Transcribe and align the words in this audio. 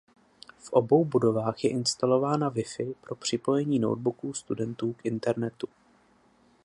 V 0.59 0.69
obou 0.73 1.05
budovách 1.05 1.63
je 1.63 1.69
instalována 1.69 2.49
wifi 2.49 2.95
pro 3.01 3.15
připojení 3.15 3.79
notebooků 3.79 4.33
studentů 4.33 4.93
k 4.93 5.05
internetu. 5.05 5.67